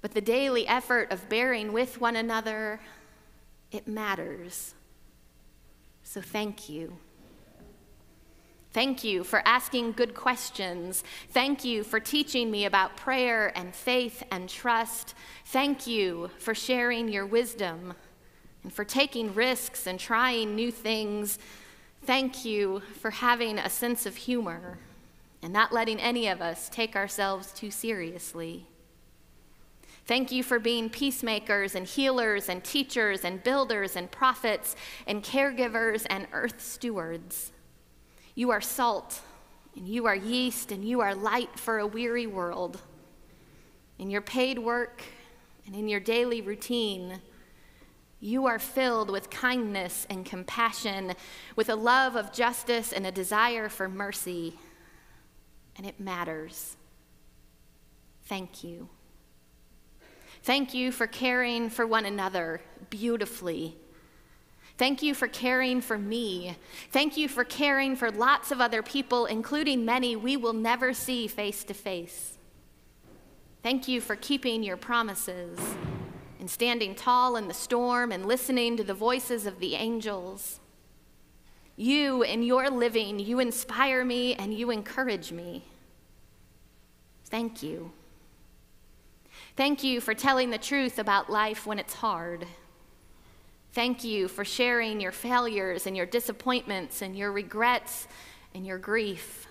but 0.00 0.10
the 0.10 0.20
daily 0.20 0.66
effort 0.66 1.12
of 1.12 1.28
bearing 1.28 1.72
with 1.72 2.00
one 2.00 2.16
another, 2.16 2.80
it 3.70 3.86
matters. 3.86 4.74
So 6.02 6.20
thank 6.20 6.68
you. 6.68 6.98
Thank 8.72 9.04
you 9.04 9.22
for 9.22 9.46
asking 9.46 9.92
good 9.92 10.14
questions. 10.14 11.04
Thank 11.30 11.64
you 11.64 11.84
for 11.84 12.00
teaching 12.00 12.50
me 12.50 12.64
about 12.64 12.96
prayer 12.96 13.52
and 13.56 13.72
faith 13.72 14.24
and 14.32 14.48
trust. 14.48 15.14
Thank 15.44 15.86
you 15.86 16.32
for 16.40 16.56
sharing 16.56 17.08
your 17.08 17.24
wisdom 17.24 17.94
and 18.66 18.72
for 18.72 18.84
taking 18.84 19.32
risks 19.32 19.86
and 19.86 19.96
trying 19.96 20.56
new 20.56 20.72
things. 20.72 21.38
Thank 22.02 22.44
you 22.44 22.82
for 23.00 23.12
having 23.12 23.60
a 23.60 23.70
sense 23.70 24.06
of 24.06 24.16
humor 24.16 24.78
and 25.40 25.52
not 25.52 25.72
letting 25.72 26.00
any 26.00 26.26
of 26.26 26.42
us 26.42 26.68
take 26.68 26.96
ourselves 26.96 27.52
too 27.52 27.70
seriously. 27.70 28.66
Thank 30.04 30.32
you 30.32 30.42
for 30.42 30.58
being 30.58 30.90
peacemakers 30.90 31.76
and 31.76 31.86
healers 31.86 32.48
and 32.48 32.64
teachers 32.64 33.24
and 33.24 33.40
builders 33.44 33.94
and 33.94 34.10
prophets 34.10 34.74
and 35.06 35.22
caregivers 35.22 36.04
and 36.10 36.26
earth 36.32 36.60
stewards. 36.60 37.52
You 38.34 38.50
are 38.50 38.60
salt 38.60 39.20
and 39.76 39.86
you 39.86 40.06
are 40.06 40.16
yeast 40.16 40.72
and 40.72 40.84
you 40.84 41.00
are 41.02 41.14
light 41.14 41.56
for 41.56 41.78
a 41.78 41.86
weary 41.86 42.26
world. 42.26 42.80
In 44.00 44.10
your 44.10 44.22
paid 44.22 44.58
work 44.58 45.04
and 45.66 45.76
in 45.76 45.86
your 45.86 46.00
daily 46.00 46.40
routine, 46.40 47.20
you 48.20 48.46
are 48.46 48.58
filled 48.58 49.10
with 49.10 49.30
kindness 49.30 50.06
and 50.08 50.24
compassion, 50.24 51.14
with 51.54 51.68
a 51.68 51.74
love 51.74 52.16
of 52.16 52.32
justice 52.32 52.92
and 52.92 53.06
a 53.06 53.12
desire 53.12 53.68
for 53.68 53.88
mercy, 53.88 54.58
and 55.76 55.86
it 55.86 56.00
matters. 56.00 56.76
Thank 58.24 58.64
you. 58.64 58.88
Thank 60.42 60.74
you 60.74 60.92
for 60.92 61.06
caring 61.06 61.68
for 61.70 61.86
one 61.86 62.06
another 62.06 62.60
beautifully. 62.88 63.76
Thank 64.78 65.02
you 65.02 65.14
for 65.14 65.26
caring 65.26 65.80
for 65.80 65.98
me. 65.98 66.56
Thank 66.90 67.16
you 67.16 67.28
for 67.28 67.44
caring 67.44 67.96
for 67.96 68.10
lots 68.10 68.50
of 68.50 68.60
other 68.60 68.82
people, 68.82 69.26
including 69.26 69.84
many 69.84 70.16
we 70.16 70.36
will 70.36 70.52
never 70.52 70.92
see 70.92 71.26
face 71.26 71.64
to 71.64 71.74
face. 71.74 72.38
Thank 73.62 73.88
you 73.88 74.00
for 74.00 74.16
keeping 74.16 74.62
your 74.62 74.76
promises 74.76 75.58
and 76.46 76.50
standing 76.52 76.94
tall 76.94 77.34
in 77.34 77.48
the 77.48 77.52
storm 77.52 78.12
and 78.12 78.24
listening 78.24 78.76
to 78.76 78.84
the 78.84 78.94
voices 78.94 79.46
of 79.46 79.58
the 79.58 79.74
angels. 79.74 80.60
You, 81.74 82.22
in 82.22 82.44
your 82.44 82.70
living, 82.70 83.18
you 83.18 83.40
inspire 83.40 84.04
me 84.04 84.36
and 84.36 84.54
you 84.54 84.70
encourage 84.70 85.32
me. 85.32 85.64
Thank 87.24 87.64
you. 87.64 87.90
Thank 89.56 89.82
you 89.82 90.00
for 90.00 90.14
telling 90.14 90.50
the 90.50 90.56
truth 90.56 91.00
about 91.00 91.28
life 91.28 91.66
when 91.66 91.80
it's 91.80 91.94
hard. 91.94 92.46
Thank 93.72 94.04
you 94.04 94.28
for 94.28 94.44
sharing 94.44 95.00
your 95.00 95.10
failures 95.10 95.84
and 95.84 95.96
your 95.96 96.06
disappointments 96.06 97.02
and 97.02 97.18
your 97.18 97.32
regrets 97.32 98.06
and 98.54 98.64
your 98.64 98.78
grief. 98.78 99.48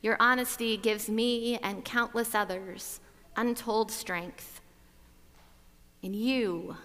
Your 0.00 0.16
honesty 0.20 0.78
gives 0.78 1.10
me 1.10 1.58
and 1.58 1.84
countless 1.84 2.34
others 2.34 2.98
untold 3.36 3.90
strength. 3.90 4.55
In 6.06 6.14
you, 6.14 6.76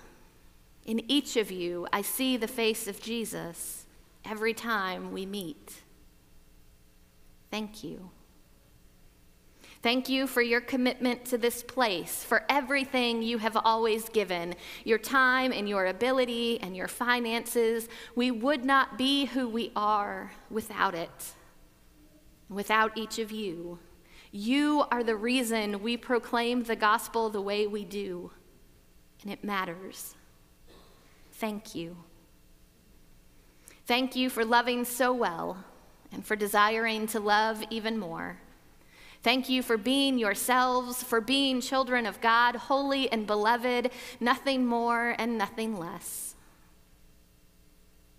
in 0.83 0.99
each 1.07 1.37
of 1.37 1.51
you, 1.51 1.85
I 1.93 2.01
see 2.01 2.37
the 2.37 2.47
face 2.47 2.87
of 2.87 2.99
Jesus 2.99 3.85
every 4.25 4.55
time 4.55 5.11
we 5.11 5.27
meet. 5.27 5.83
Thank 7.51 7.83
you. 7.83 8.09
Thank 9.83 10.09
you 10.09 10.25
for 10.25 10.41
your 10.41 10.59
commitment 10.59 11.23
to 11.25 11.37
this 11.37 11.61
place, 11.61 12.23
for 12.23 12.45
everything 12.49 13.21
you 13.21 13.37
have 13.37 13.55
always 13.63 14.09
given, 14.09 14.55
your 14.85 14.97
time 14.97 15.51
and 15.51 15.69
your 15.69 15.85
ability 15.85 16.59
and 16.59 16.75
your 16.75 16.87
finances. 16.87 17.89
We 18.15 18.31
would 18.31 18.65
not 18.65 18.97
be 18.97 19.25
who 19.25 19.47
we 19.47 19.71
are 19.75 20.31
without 20.49 20.95
it, 20.95 21.33
without 22.49 22.97
each 22.97 23.19
of 23.19 23.31
you. 23.31 23.77
You 24.31 24.85
are 24.89 25.03
the 25.03 25.15
reason 25.15 25.83
we 25.83 25.95
proclaim 25.95 26.63
the 26.63 26.75
gospel 26.75 27.29
the 27.29 27.39
way 27.39 27.67
we 27.67 27.85
do 27.85 28.31
and 29.23 29.31
it 29.31 29.43
matters. 29.43 30.15
Thank 31.33 31.75
you. 31.75 31.97
Thank 33.85 34.15
you 34.15 34.29
for 34.29 34.45
loving 34.45 34.85
so 34.85 35.13
well 35.13 35.63
and 36.11 36.25
for 36.25 36.35
desiring 36.35 37.07
to 37.07 37.19
love 37.19 37.63
even 37.69 37.97
more. 37.97 38.37
Thank 39.23 39.49
you 39.49 39.61
for 39.61 39.77
being 39.77 40.17
yourselves, 40.17 41.03
for 41.03 41.21
being 41.21 41.61
children 41.61 42.05
of 42.05 42.21
God, 42.21 42.55
holy 42.55 43.11
and 43.11 43.27
beloved, 43.27 43.91
nothing 44.19 44.65
more 44.65 45.15
and 45.19 45.37
nothing 45.37 45.77
less. 45.77 46.35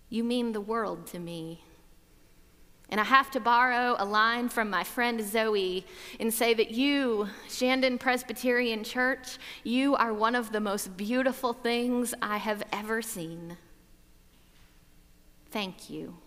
You 0.09 0.23
mean 0.23 0.53
the 0.53 0.61
world 0.61 1.07
to 1.07 1.19
me. 1.19 1.63
And 2.93 3.01
I 3.01 3.05
have 3.05 3.31
to 3.31 3.39
borrow 3.39 3.95
a 3.97 4.05
line 4.05 4.49
from 4.49 4.69
my 4.69 4.83
friend 4.83 5.19
Zoe 5.19 5.83
and 6.19 6.31
say 6.31 6.53
that 6.53 6.69
you, 6.69 7.27
Shandon 7.49 7.97
Presbyterian 7.97 8.83
Church, 8.83 9.39
you 9.63 9.95
are 9.95 10.13
one 10.13 10.35
of 10.35 10.51
the 10.51 10.59
most 10.59 10.95
beautiful 10.95 11.53
things 11.53 12.13
I 12.21 12.37
have 12.37 12.61
ever 12.71 13.01
seen. 13.01 13.57
Thank 15.49 15.89
you. 15.89 16.17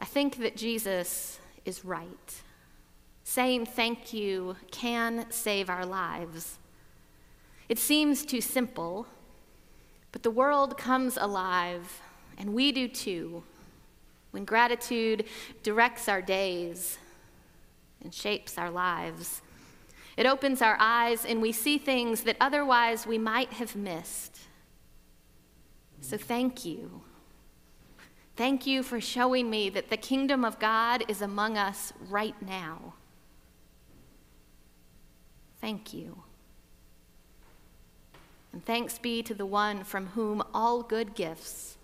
I 0.00 0.04
think 0.04 0.38
that 0.38 0.56
Jesus 0.56 1.38
is 1.64 1.84
right. 1.84 2.42
Saying 3.22 3.66
thank 3.66 4.12
you 4.12 4.56
can 4.72 5.26
save 5.30 5.70
our 5.70 5.86
lives. 5.86 6.58
It 7.68 7.78
seems 7.78 8.26
too 8.26 8.40
simple 8.40 9.06
but 10.16 10.22
the 10.22 10.30
world 10.30 10.78
comes 10.78 11.18
alive, 11.18 12.00
and 12.38 12.54
we 12.54 12.72
do 12.72 12.88
too, 12.88 13.42
when 14.30 14.46
gratitude 14.46 15.26
directs 15.62 16.08
our 16.08 16.22
days 16.22 16.96
and 18.02 18.14
shapes 18.14 18.56
our 18.56 18.70
lives. 18.70 19.42
It 20.16 20.24
opens 20.24 20.62
our 20.62 20.78
eyes, 20.80 21.26
and 21.26 21.42
we 21.42 21.52
see 21.52 21.76
things 21.76 22.22
that 22.22 22.38
otherwise 22.40 23.06
we 23.06 23.18
might 23.18 23.52
have 23.52 23.76
missed. 23.76 24.38
So 26.00 26.16
thank 26.16 26.64
you. 26.64 27.02
Thank 28.36 28.66
you 28.66 28.82
for 28.82 29.02
showing 29.02 29.50
me 29.50 29.68
that 29.68 29.90
the 29.90 29.98
kingdom 29.98 30.46
of 30.46 30.58
God 30.58 31.04
is 31.08 31.20
among 31.20 31.58
us 31.58 31.92
right 32.08 32.40
now. 32.40 32.94
thank 35.60 35.92
you. 35.92 36.25
And 38.56 38.64
thanks 38.64 38.96
be 38.96 39.22
to 39.24 39.34
the 39.34 39.44
one 39.44 39.84
from 39.84 40.06
whom 40.06 40.42
all 40.54 40.82
good 40.82 41.14
gifts 41.14 41.76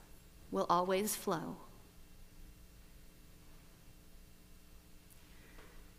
will 0.51 0.65
always 0.71 1.15
flow. 1.15 1.57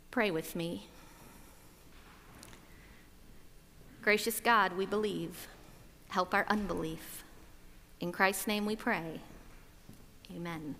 Pray 0.10 0.32
with 0.32 0.56
me. 0.56 0.88
Gracious 4.02 4.40
God, 4.40 4.76
we 4.76 4.88
believe. 4.88 5.48
Help 6.10 6.34
our 6.34 6.48
unbelief. 6.48 7.24
In 8.00 8.12
Christ's 8.12 8.48
name 8.48 8.66
we 8.66 8.76
pray. 8.76 9.20
Amen. 10.36 10.74